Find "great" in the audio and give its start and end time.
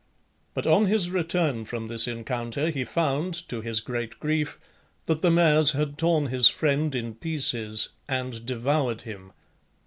3.81-4.19